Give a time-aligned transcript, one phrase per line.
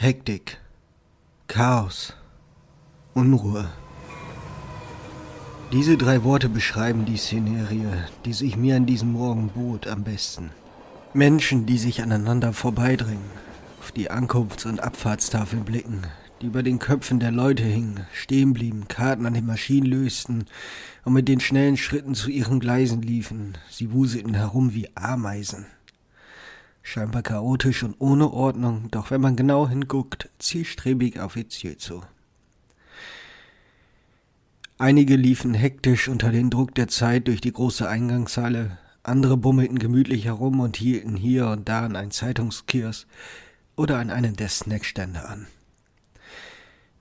[0.00, 0.58] Hektik,
[1.48, 2.14] Chaos,
[3.14, 3.68] Unruhe.
[5.72, 7.88] Diese drei Worte beschreiben die Szenerie,
[8.24, 10.50] die sich mir an diesem Morgen bot, am besten.
[11.14, 13.28] Menschen, die sich aneinander vorbeidringen,
[13.80, 16.02] auf die Ankunfts- und Abfahrtstafeln blicken,
[16.40, 20.44] die über den Köpfen der Leute hingen, stehen blieben, Karten an den Maschinen lösten
[21.04, 23.58] und mit den schnellen Schritten zu ihren Gleisen liefen.
[23.68, 25.66] Sie wuselten herum wie Ameisen.
[26.90, 32.02] Scheinbar chaotisch und ohne Ordnung, doch wenn man genau hinguckt, zielstrebig auf ihr Ziel zu.
[34.78, 40.24] Einige liefen hektisch unter den Druck der Zeit durch die große Eingangshalle, andere bummelten gemütlich
[40.24, 43.06] herum und hielten hier und da an einen Zeitungskiosk
[43.76, 45.46] oder an einen der Snackstände an.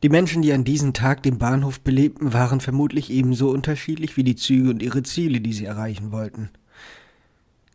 [0.03, 4.35] Die Menschen, die an diesem Tag den Bahnhof belebten, waren vermutlich ebenso unterschiedlich wie die
[4.35, 6.49] Züge und ihre Ziele, die sie erreichen wollten.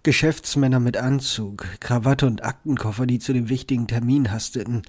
[0.05, 4.83] Geschäftsmänner mit Anzug, Krawatte und Aktenkoffer, die zu dem wichtigen Termin hasteten,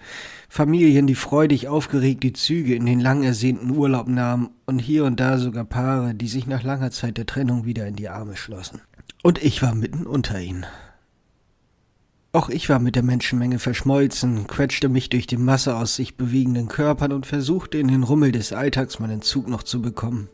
[0.50, 5.20] Familien, die freudig aufgeregt die Züge in den lang ersehnten Urlaub nahmen und hier und
[5.20, 8.82] da sogar Paare, die sich nach langer Zeit der Trennung wieder in die Arme schlossen.
[9.22, 10.66] Und ich war mitten unter ihnen.
[12.32, 16.68] Auch ich war mit der Menschenmenge verschmolzen, quetschte mich durch die Masse aus sich bewegenden
[16.68, 20.30] Körpern und versuchte in den Rummel des Alltags meinen Zug noch zu bekommen.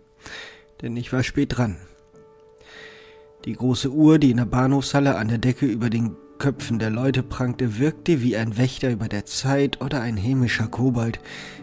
[0.82, 1.76] Denn ich war spät dran.
[3.46, 7.22] Die große Uhr, die in der Bahnhofshalle an der Decke über den Köpfen der Leute
[7.24, 11.20] prangte, wirkte wie ein Wächter über der Zeit oder ein hämischer Kobold,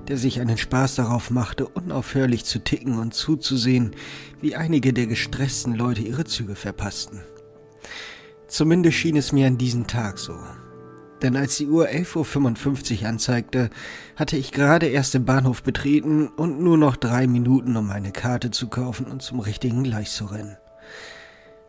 [0.09, 3.93] der sich einen Spaß darauf machte, unaufhörlich zu ticken und zuzusehen,
[4.41, 7.21] wie einige der gestressten Leute ihre Züge verpassten.
[8.49, 10.39] Zumindest schien es mir an diesem Tag so.
[11.23, 13.71] Denn als die Uhr 11.55 Uhr anzeigte,
[14.15, 18.51] hatte ich gerade erst den Bahnhof betreten und nur noch drei Minuten, um eine Karte
[18.51, 20.59] zu kaufen und zum richtigen Gleis zu rennen.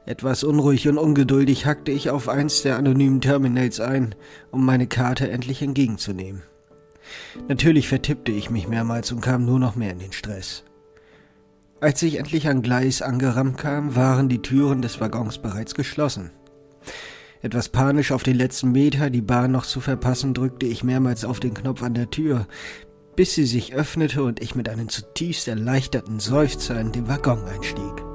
[0.07, 4.15] Etwas unruhig und ungeduldig hackte ich auf eins der anonymen Terminals ein,
[4.51, 6.43] um meine Karte endlich entgegenzunehmen.
[7.49, 10.63] Natürlich vertippte ich mich mehrmals und kam nur noch mehr in den Stress.
[11.81, 16.31] Als ich endlich an Gleis angerammt kam, waren die Türen des Waggons bereits geschlossen.
[17.41, 21.41] Etwas panisch auf den letzten Meter, die Bahn noch zu verpassen, drückte ich mehrmals auf
[21.41, 22.47] den Knopf an der Tür,
[23.17, 28.06] bis sie sich öffnete und ich mit einem zutiefst erleichterten Seufzer in den Waggon einstieg.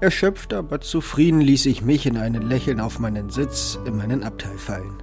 [0.00, 4.56] Erschöpft, aber zufrieden ließ ich mich in einen Lächeln auf meinen Sitz in meinen Abteil
[4.56, 5.02] fallen.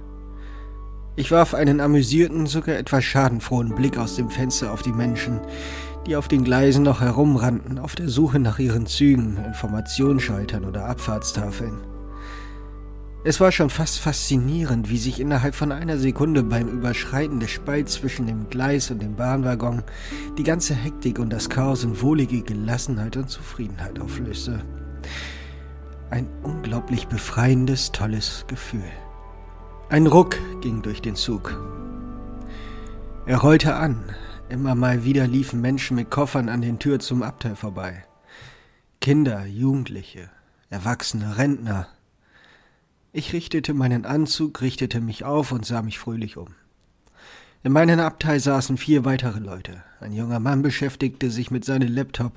[1.16, 5.40] Ich warf einen amüsierten, sogar etwas schadenfrohen Blick aus dem Fenster auf die Menschen,
[6.06, 11.78] die auf den Gleisen noch herumrannten, auf der Suche nach ihren Zügen, Informationsschaltern oder Abfahrtstafeln.
[13.24, 17.94] Es war schon fast faszinierend, wie sich innerhalb von einer Sekunde beim Überschreiten des Spalts
[17.94, 19.82] zwischen dem Gleis und dem Bahnwaggon
[20.38, 24.62] die ganze Hektik und das Chaos in wohlige Gelassenheit und Zufriedenheit auflöste.
[26.10, 28.90] Ein unglaublich befreiendes, tolles Gefühl.
[29.88, 31.58] Ein Ruck ging durch den Zug.
[33.26, 34.04] Er rollte an.
[34.48, 38.04] Immer mal wieder liefen Menschen mit Koffern an den Türen zum Abteil vorbei.
[39.00, 40.30] Kinder, Jugendliche,
[40.70, 41.88] Erwachsene, Rentner.
[43.12, 46.54] Ich richtete meinen Anzug, richtete mich auf und sah mich fröhlich um.
[47.66, 49.82] In meinem Abteil saßen vier weitere Leute.
[49.98, 52.34] Ein junger Mann beschäftigte sich mit seinem Laptop.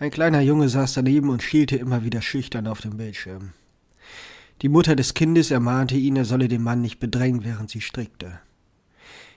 [0.00, 3.52] Ein kleiner Junge saß daneben und schielte immer wieder schüchtern auf den Bildschirm.
[4.62, 8.40] Die Mutter des Kindes ermahnte ihn, er solle den Mann nicht bedrängen, während sie strickte.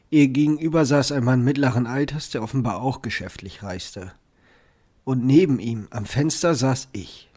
[0.10, 4.14] Ihr gegenüber saß ein Mann mittleren Alters, der offenbar auch geschäftlich reiste.
[5.04, 7.30] Und neben ihm am Fenster saß ich.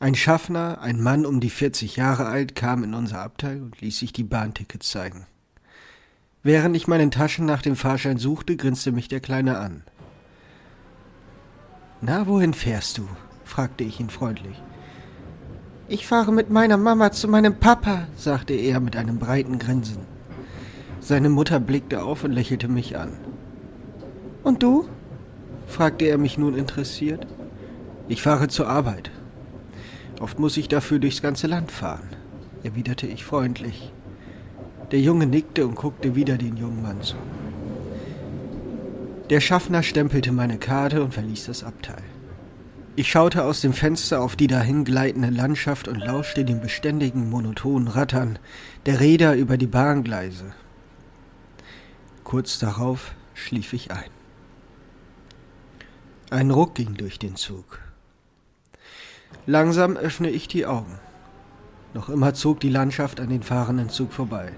[0.00, 3.98] Ein Schaffner, ein Mann um die 40 Jahre alt, kam in unser Abteil und ließ
[3.98, 5.26] sich die Bahntickets zeigen.
[6.42, 9.84] Während ich meinen Taschen nach dem Fahrschein suchte, grinste mich der Kleine an.
[12.00, 13.08] Na, wohin fährst du?
[13.44, 14.60] fragte ich ihn freundlich.
[15.88, 19.98] Ich fahre mit meiner Mama zu meinem Papa, sagte er mit einem breiten Grinsen.
[21.00, 23.10] Seine Mutter blickte auf und lächelte mich an.
[24.42, 24.88] Und du?
[25.68, 27.26] fragte er mich nun interessiert.
[28.08, 29.10] Ich fahre zur Arbeit.
[30.18, 32.08] Oft muss ich dafür durchs ganze Land fahren,
[32.62, 33.92] erwiderte ich freundlich.
[34.92, 37.16] Der Junge nickte und guckte wieder den jungen Mann zu.
[39.30, 42.02] Der Schaffner stempelte meine Karte und verließ das Abteil.
[42.94, 48.38] Ich schaute aus dem Fenster auf die dahingleitende Landschaft und lauschte dem beständigen, monotonen Rattern
[48.84, 50.52] der Räder über die Bahngleise.
[52.22, 54.10] Kurz darauf schlief ich ein.
[56.28, 57.78] Ein Ruck ging durch den Zug.
[59.46, 60.98] Langsam öffne ich die Augen.
[61.94, 64.52] Noch immer zog die Landschaft an den fahrenden Zug vorbei.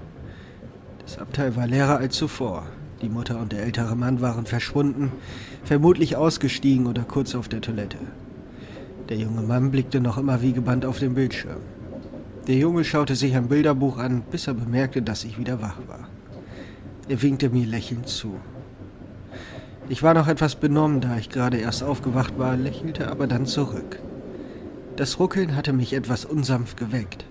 [1.04, 2.66] Das Abteil war leerer als zuvor.
[3.02, 5.12] Die Mutter und der ältere Mann waren verschwunden,
[5.62, 7.98] vermutlich ausgestiegen oder kurz auf der Toilette.
[9.10, 11.60] Der junge Mann blickte noch immer wie gebannt auf den Bildschirm.
[12.46, 16.08] Der Junge schaute sich ein Bilderbuch an, bis er bemerkte, dass ich wieder wach war.
[17.08, 18.36] Er winkte mir lächelnd zu.
[19.90, 23.98] Ich war noch etwas benommen, da ich gerade erst aufgewacht war, lächelte aber dann zurück.
[24.96, 27.26] Das Ruckeln hatte mich etwas unsanft geweckt.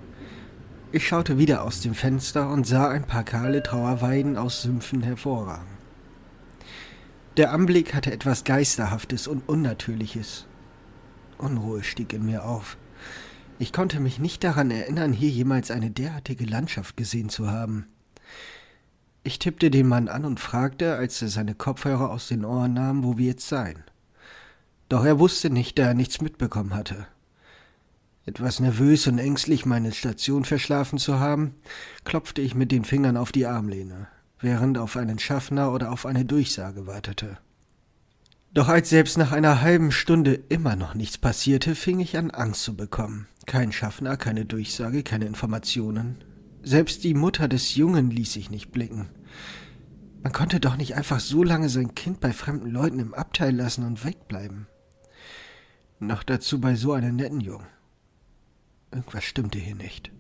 [0.96, 5.80] Ich schaute wieder aus dem Fenster und sah ein paar kahle Trauerweiden aus Sümpfen hervorragen.
[7.36, 10.46] Der Anblick hatte etwas Geisterhaftes und Unnatürliches.
[11.40, 12.78] Unruhe stieg in mir auf.
[13.58, 17.88] Ich konnte mich nicht daran erinnern, hier jemals eine derartige Landschaft gesehen zu haben.
[19.24, 23.04] Ich tippte den Mann an und fragte, als er seine Kopfhörer aus den Ohren nahm,
[23.04, 23.84] wo wir jetzt seien.
[24.90, 27.08] Doch er wusste nicht, da er nichts mitbekommen hatte.
[28.26, 31.56] Etwas nervös und ängstlich, meine Station verschlafen zu haben,
[32.06, 34.08] klopfte ich mit den Fingern auf die Armlehne,
[34.40, 37.38] während auf einen Schaffner oder auf eine Durchsage wartete.
[38.54, 42.64] Doch als selbst nach einer halben Stunde immer noch nichts passierte, fing ich an Angst
[42.64, 43.28] zu bekommen.
[43.46, 46.24] Kein Schaffner, keine Durchsage, keine Informationen.
[46.62, 49.10] Selbst die Mutter des Jungen ließ sich nicht blicken.
[50.22, 53.86] Man konnte doch nicht einfach so lange sein Kind bei fremden Leuten im Abteil lassen
[53.86, 54.68] und wegbleiben.
[56.00, 57.68] Noch dazu bei so einem netten Jungen.
[58.94, 60.12] Irgendwas stimmte hier nicht.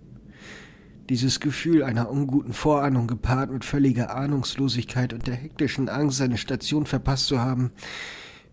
[1.09, 6.85] Dieses Gefühl einer unguten Vorahnung gepaart mit völliger Ahnungslosigkeit und der hektischen Angst, seine Station
[6.85, 7.71] verpasst zu haben,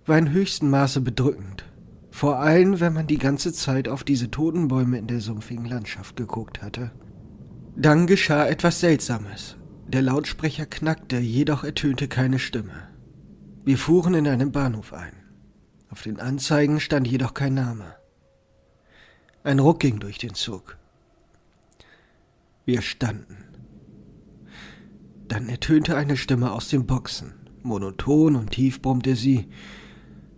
[0.04, 1.64] war in höchstem Maße bedrückend.
[2.10, 6.16] Vor allem, wenn man die ganze Zeit auf diese toten Bäume in der sumpfigen Landschaft
[6.16, 6.90] geguckt hatte.
[7.76, 9.56] Dann geschah etwas Seltsames.
[9.86, 12.88] Der Lautsprecher knackte, jedoch ertönte keine Stimme.
[13.64, 15.12] Wir fuhren in einen Bahnhof ein.
[15.88, 17.99] Auf den Anzeigen stand jedoch kein Name.
[19.42, 20.76] Ein Ruck ging durch den Zug.
[22.66, 23.38] Wir standen.
[25.28, 27.32] Dann ertönte eine Stimme aus den Boxen.
[27.62, 29.48] Monoton und tief brummte sie.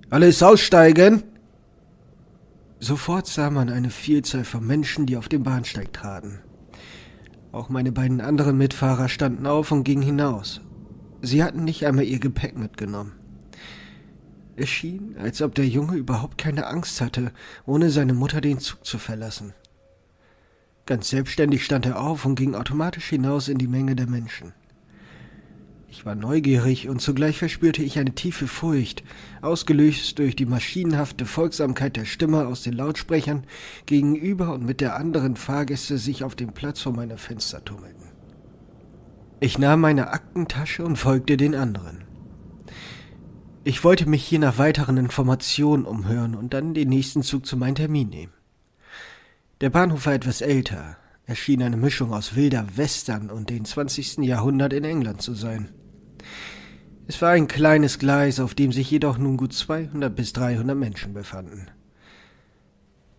[0.08, 1.24] Alles aussteigen!
[2.78, 6.40] Sofort sah man eine Vielzahl von Menschen, die auf den Bahnsteig traten.
[7.50, 10.60] Auch meine beiden anderen Mitfahrer standen auf und gingen hinaus.
[11.22, 13.12] Sie hatten nicht einmal ihr Gepäck mitgenommen.
[14.56, 17.32] Es schien, als ob der Junge überhaupt keine Angst hatte,
[17.64, 19.54] ohne seine Mutter den Zug zu verlassen.
[20.84, 24.52] Ganz selbstständig stand er auf und ging automatisch hinaus in die Menge der Menschen.
[25.88, 29.04] Ich war neugierig und zugleich verspürte ich eine tiefe Furcht,
[29.42, 33.44] ausgelöst durch die maschinenhafte Folgsamkeit der Stimme aus den Lautsprechern
[33.86, 38.06] gegenüber und mit der anderen Fahrgäste sich auf dem Platz vor meiner Fenster tummelten.
[39.38, 42.04] Ich nahm meine Aktentasche und folgte den anderen.
[43.64, 47.76] Ich wollte mich hier nach weiteren Informationen umhören und dann den nächsten Zug zu meinem
[47.76, 48.32] Termin nehmen.
[49.60, 50.96] Der Bahnhof war etwas älter.
[51.26, 54.18] Er schien eine Mischung aus wilder Western und dem 20.
[54.18, 55.68] Jahrhundert in England zu sein.
[57.06, 61.14] Es war ein kleines Gleis, auf dem sich jedoch nun gut 200 bis 300 Menschen
[61.14, 61.68] befanden.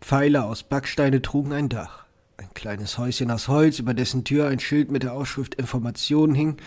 [0.01, 2.05] Pfeiler aus Backsteine trugen ein Dach.
[2.35, 6.57] Ein kleines Häuschen aus Holz, über dessen Tür ein Schild mit der Ausschrift Informationen hing,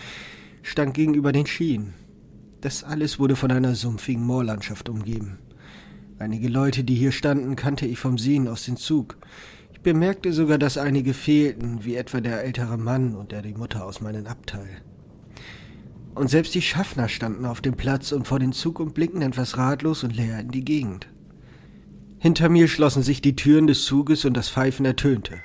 [0.63, 1.93] stand gegenüber den Schienen.
[2.67, 5.39] Das alles wurde von einer sumpfigen Moorlandschaft umgeben.
[6.19, 9.15] Einige Leute, die hier standen, kannte ich vom Sehen aus dem Zug.
[9.71, 13.85] Ich bemerkte sogar, dass einige fehlten, wie etwa der ältere Mann und der die Mutter
[13.85, 14.81] aus meinem Abteil.
[16.13, 19.57] Und selbst die Schaffner standen auf dem Platz und vor dem Zug und blickten etwas
[19.57, 21.07] ratlos und leer in die Gegend.
[22.19, 25.39] Hinter mir schlossen sich die Türen des Zuges und das Pfeifen ertönte.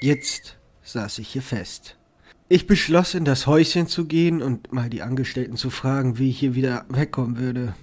[0.00, 1.97] Jetzt saß ich hier fest.
[2.50, 6.38] Ich beschloss, in das Häuschen zu gehen und mal die Angestellten zu fragen, wie ich
[6.38, 7.74] hier wieder wegkommen würde.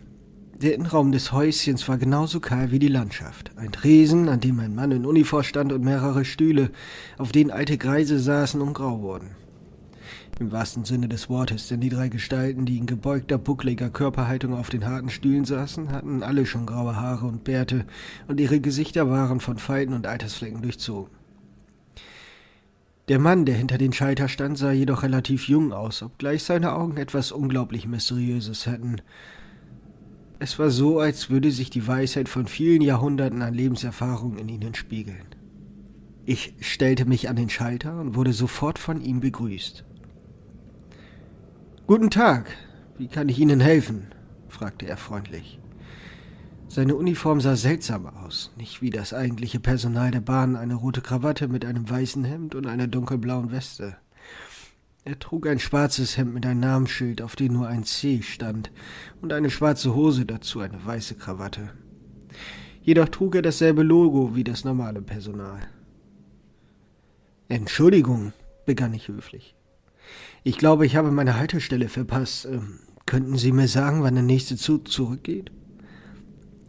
[0.59, 3.51] Der Innenraum des Häuschens war genauso kahl wie die Landschaft.
[3.57, 6.71] Ein Tresen, an dem ein Mann in Uniform stand und mehrere Stühle,
[7.19, 9.35] auf denen alte Greise saßen und grau wurden.
[10.39, 14.71] Im wahrsten Sinne des Wortes, denn die drei Gestalten, die in gebeugter, buckliger Körperhaltung auf
[14.71, 17.85] den harten Stühlen saßen, hatten alle schon graue Haare und Bärte,
[18.27, 21.24] und ihre Gesichter waren von Falten und Altersflecken durchzogen.
[23.07, 26.97] Der Mann, der hinter den Schalter stand, sah jedoch relativ jung aus, obgleich seine Augen
[26.97, 29.01] etwas unglaublich Mysteriöses hätten.
[30.39, 34.73] Es war so, als würde sich die Weisheit von vielen Jahrhunderten an Lebenserfahrung in ihnen
[34.73, 35.25] spiegeln.
[36.25, 39.85] Ich stellte mich an den Schalter und wurde sofort von ihm begrüßt.
[41.85, 42.57] Guten Tag,
[42.97, 44.07] wie kann ich Ihnen helfen?
[44.49, 45.59] fragte er freundlich.
[46.75, 51.47] Seine Uniform sah seltsam aus, nicht wie das eigentliche Personal der Bahn, eine rote Krawatte
[51.47, 53.95] mit einem weißen Hemd und einer dunkelblauen Weste.
[55.05, 58.71] Er trug ein schwarzes Hemd mit einem Namensschild, auf dem nur ein C stand,
[59.21, 61.69] und eine schwarze Hose dazu eine weiße Krawatte.
[62.81, 65.61] Jedoch trug er dasselbe Logo wie das normale Personal.
[67.47, 68.33] Entschuldigung,
[68.65, 69.55] begann ich höflich.
[70.43, 72.43] Ich glaube, ich habe meine Haltestelle verpasst.
[72.43, 75.51] Ähm, könnten Sie mir sagen, wann der nächste Zug zurückgeht?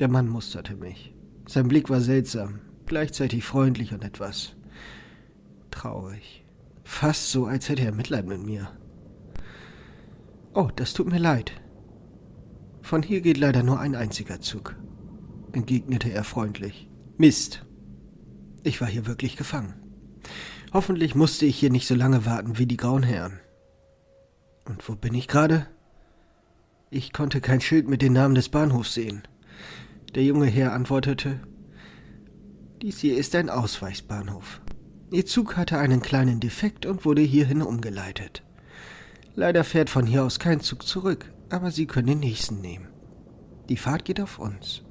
[0.00, 1.14] Der Mann musterte mich.
[1.46, 4.56] Sein Blick war seltsam, gleichzeitig freundlich und etwas
[5.76, 6.44] traurig.
[6.84, 8.70] Fast so, als hätte er Mitleid mit mir.
[10.54, 11.52] Oh, das tut mir leid.
[12.80, 14.76] Von hier geht leider nur ein einziger Zug,
[15.52, 16.88] entgegnete er freundlich.
[17.18, 17.64] Mist.
[18.62, 19.74] Ich war hier wirklich gefangen.
[20.72, 23.40] Hoffentlich musste ich hier nicht so lange warten wie die grauen Herren.
[24.64, 25.66] Und wo bin ich gerade?
[26.90, 29.22] Ich konnte kein Schild mit dem Namen des Bahnhofs sehen.
[30.14, 31.40] Der junge Herr antwortete,
[32.82, 34.60] dies hier ist ein Ausweichsbahnhof.
[35.10, 38.42] Ihr Zug hatte einen kleinen Defekt und wurde hierhin umgeleitet.
[39.34, 42.88] Leider fährt von hier aus kein Zug zurück, aber Sie können den nächsten nehmen.
[43.68, 44.82] Die Fahrt geht auf uns.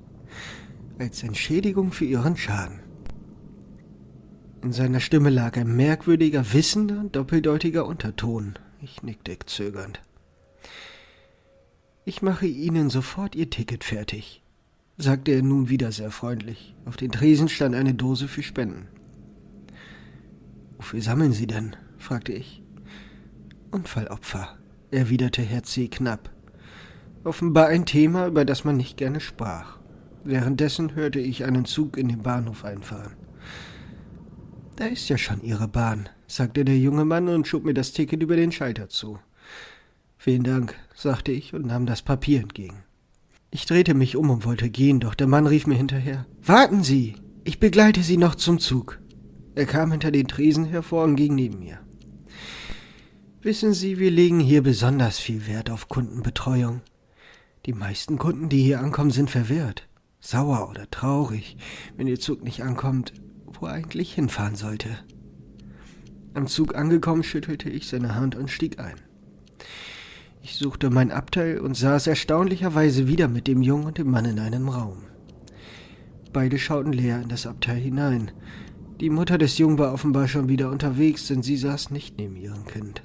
[1.00, 2.80] Als Entschädigung für Ihren Schaden.
[4.62, 8.58] In seiner Stimme lag ein merkwürdiger, wissender, doppeldeutiger Unterton.
[8.82, 10.00] Ich nickte zögernd.
[12.04, 14.44] Ich mache Ihnen sofort Ihr Ticket fertig,
[14.98, 16.76] sagte er nun wieder sehr freundlich.
[16.86, 18.88] Auf den Tresen stand eine Dose für Spenden.
[20.78, 21.76] Wofür sammeln Sie denn?
[21.98, 22.62] fragte ich.
[23.72, 24.58] Unfallopfer,
[24.92, 25.88] erwiderte Herr C.
[25.88, 26.30] knapp.
[27.24, 29.80] Offenbar ein Thema, über das man nicht gerne sprach.
[30.24, 33.14] Währenddessen hörte ich einen Zug in den Bahnhof einfahren.
[34.76, 38.22] Da ist ja schon Ihre Bahn, sagte der junge Mann und schob mir das Ticket
[38.22, 39.20] über den Schalter zu.
[40.18, 42.85] Vielen Dank, sagte ich und nahm das Papier entgegen.
[43.56, 47.16] Ich drehte mich um und wollte gehen, doch der Mann rief mir hinterher Warten Sie.
[47.46, 49.00] Ich begleite Sie noch zum Zug.
[49.56, 51.80] Er kam hinter den Tresen hervor und ging neben mir.
[53.42, 56.82] Wissen Sie, wir legen hier besonders viel Wert auf Kundenbetreuung.
[57.66, 59.88] Die meisten Kunden, die hier ankommen, sind verwirrt,
[60.20, 61.56] sauer oder traurig,
[61.96, 63.14] wenn Ihr Zug nicht ankommt,
[63.46, 64.90] wo er eigentlich hinfahren sollte.
[66.34, 69.05] Am Zug angekommen, schüttelte ich seine Hand und stieg ein.
[70.48, 74.38] Ich suchte mein Abteil und saß erstaunlicherweise wieder mit dem Jungen und dem Mann in
[74.38, 74.98] einem Raum.
[76.34, 78.30] Beide schauten leer in das Abteil hinein,
[79.02, 82.64] die Mutter des Jungen war offenbar schon wieder unterwegs, denn sie saß nicht neben ihrem
[82.68, 83.02] Kind.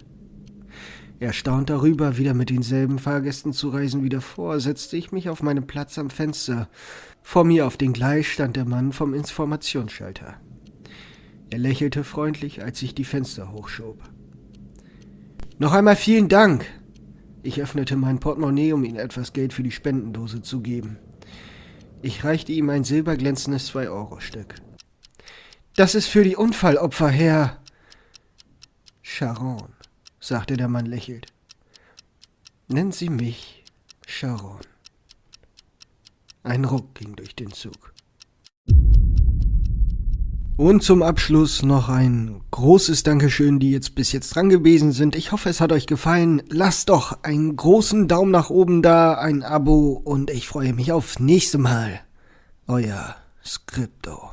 [1.18, 5.66] Erstaunt darüber, wieder mit denselben Fahrgästen zu reisen wie davor, setzte ich mich auf meinen
[5.66, 6.68] Platz am Fenster.
[7.23, 10.35] Vor mir auf den Gleis stand der Mann vom Informationsschalter.
[11.49, 13.99] Er lächelte freundlich, als ich die Fenster hochschob.
[15.59, 16.66] Noch einmal vielen Dank.
[17.42, 20.99] Ich öffnete mein Portemonnaie, um ihm etwas Geld für die Spendendose zu geben.
[22.02, 24.56] Ich reichte ihm ein silberglänzendes Zwei-Euro-Stück.
[25.76, 27.59] Das ist für die Unfallopfer, Herr.
[29.02, 29.73] Sharon,
[30.18, 31.26] sagte der Mann lächelnd.
[32.68, 33.64] Nennen Sie mich
[34.06, 34.61] Sharon.
[36.42, 37.92] Ein Ruck ging durch den Zug.
[40.57, 45.16] Und zum Abschluss noch ein großes Dankeschön, die jetzt bis jetzt dran gewesen sind.
[45.16, 46.42] Ich hoffe, es hat euch gefallen.
[46.49, 51.19] Lasst doch einen großen Daumen nach oben da, ein Abo und ich freue mich aufs
[51.19, 52.00] nächste Mal.
[52.66, 54.29] Euer Skripto.